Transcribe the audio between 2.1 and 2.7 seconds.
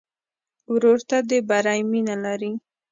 لرې.